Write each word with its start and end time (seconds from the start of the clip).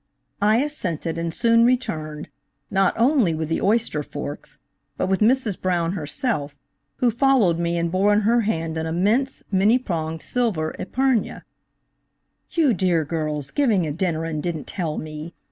I 0.41 0.57
assented 0.63 1.19
and 1.19 1.31
soon 1.31 1.63
returned, 1.63 2.27
not 2.71 2.95
only 2.97 3.35
with 3.35 3.49
the 3.49 3.61
oyster 3.61 4.01
forks, 4.01 4.57
but 4.97 5.05
with 5.05 5.19
Mrs. 5.19 5.61
Brown 5.61 5.91
herself, 5.91 6.57
who 6.95 7.11
followed 7.11 7.59
me 7.59 7.77
and 7.77 7.91
bore 7.91 8.11
in 8.11 8.21
her 8.21 8.41
hand 8.41 8.77
an 8.77 8.87
immense, 8.87 9.43
many 9.51 9.77
pronged 9.77 10.23
silver 10.23 10.73
épergne. 10.79 11.43
"You 12.49 12.73
dear 12.73 13.05
girls, 13.05 13.51
giving 13.51 13.85
a 13.85 13.91
dinner 13.91 14.25
and 14.25 14.41
didn't 14.41 14.65
tell 14.65 14.97
me? 14.97 15.35